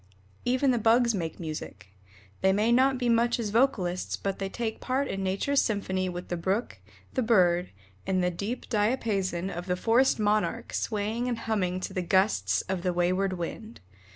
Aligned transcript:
Even 0.45 0.71
the 0.71 0.79
Bugs 0.79 1.13
make 1.13 1.39
music. 1.39 1.89
They 2.41 2.51
may 2.51 2.71
not 2.71 2.97
be 2.97 3.07
much 3.07 3.39
as 3.39 3.51
vocalists 3.51 4.17
but 4.17 4.39
they 4.39 4.49
take 4.49 4.81
part 4.81 5.07
in 5.07 5.21
nature's 5.23 5.61
symphony 5.61 6.09
with 6.09 6.29
the 6.29 6.35
brook, 6.37 6.79
the 7.13 7.21
Bird, 7.21 7.69
and 8.07 8.23
the 8.23 8.31
deep 8.31 8.67
diapason 8.67 9.51
of 9.51 9.67
the 9.67 9.75
forest 9.75 10.17
monarch 10.17 10.73
swaying 10.73 11.27
and 11.27 11.37
humming 11.37 11.81
to 11.81 11.93
the 11.93 12.01
gusts 12.01 12.61
of 12.63 12.81
the 12.81 12.93
wayward 12.93 13.33
wind. 13.33 13.79